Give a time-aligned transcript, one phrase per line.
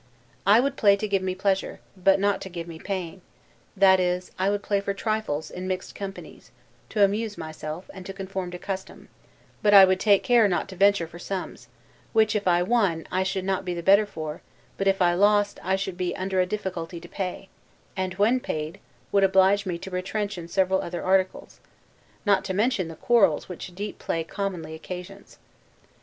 [0.47, 3.21] I would play to give me pleasure, but not to give me pain;
[3.77, 6.49] that is, I would play for trifles, in mixed companies,
[6.89, 9.09] to amuse myself, and conform to custom;
[9.61, 11.67] but I would take care not to venture for sums;
[12.13, 14.41] which, if I won, I should not be the better for;
[14.75, 17.47] but, if I lost, should be under a difficulty to pay:
[17.95, 18.79] and when paid,
[19.11, 21.59] would oblige me to retrench in several other articles.
[22.25, 25.37] Not to mention the quarrels which deep play commonly occasions.